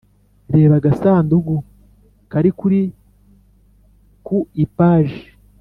[0.53, 1.55] (reba agasanduku
[2.31, 2.51] kari
[4.25, 5.21] ku ipaji)